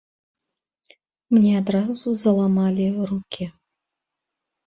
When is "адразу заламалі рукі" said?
1.61-3.45